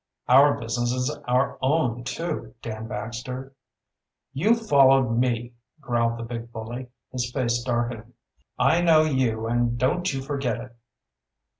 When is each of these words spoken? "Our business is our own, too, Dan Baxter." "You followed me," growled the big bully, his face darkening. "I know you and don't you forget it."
"Our 0.27 0.59
business 0.59 0.91
is 0.93 1.15
our 1.27 1.59
own, 1.61 2.03
too, 2.03 2.55
Dan 2.63 2.87
Baxter." 2.87 3.53
"You 4.33 4.55
followed 4.55 5.11
me," 5.15 5.53
growled 5.79 6.17
the 6.17 6.23
big 6.23 6.51
bully, 6.51 6.87
his 7.11 7.31
face 7.31 7.61
darkening. 7.63 8.13
"I 8.57 8.81
know 8.81 9.03
you 9.03 9.45
and 9.45 9.77
don't 9.77 10.11
you 10.11 10.23
forget 10.23 10.57
it." 10.59 10.75